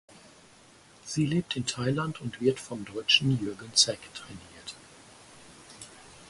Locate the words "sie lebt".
1.05-1.55